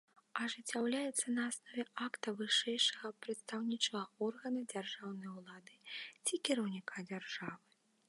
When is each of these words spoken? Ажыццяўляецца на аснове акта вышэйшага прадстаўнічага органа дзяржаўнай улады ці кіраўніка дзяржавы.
Ажыццяўляецца 0.43 1.25
на 1.35 1.43
аснове 1.49 1.85
акта 2.07 2.33
вышэйшага 2.39 3.13
прадстаўнічага 3.27 4.03
органа 4.31 4.67
дзяржаўнай 4.75 5.29
улады 5.39 5.75
ці 6.25 6.45
кіраўніка 6.49 6.97
дзяржавы. 7.15 7.59